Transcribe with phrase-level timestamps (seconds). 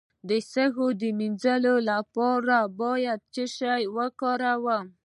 [0.29, 4.85] د سږو د مینځلو لپاره باید څه شی وکاروم؟